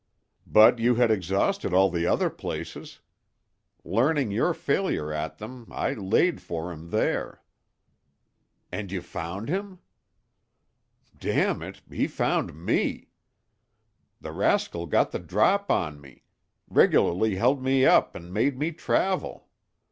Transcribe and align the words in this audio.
"But 0.47 0.79
you 0.79 0.95
had 0.95 1.11
exhausted 1.11 1.75
all 1.75 1.91
the 1.91 2.07
other 2.07 2.31
places. 2.31 3.01
Learning 3.83 4.31
your 4.31 4.51
failure 4.51 5.13
at 5.13 5.37
them, 5.37 5.67
I 5.69 5.93
'laid 5.93 6.41
for 6.41 6.71
him' 6.71 6.89
there." 6.89 7.43
"And 8.71 8.91
you 8.91 9.03
found 9.03 9.47
him?" 9.47 9.77
"Damn 11.15 11.61
it! 11.61 11.83
he 11.87 12.07
found 12.07 12.55
me. 12.55 13.09
The 14.19 14.31
rascal 14.31 14.87
got 14.87 15.11
the 15.11 15.19
drop 15.19 15.69
on 15.69 16.01
me—regularly 16.01 17.35
held 17.35 17.61
me 17.61 17.85
up 17.85 18.15
and 18.15 18.33
made 18.33 18.57
me 18.57 18.71
travel. 18.71 19.49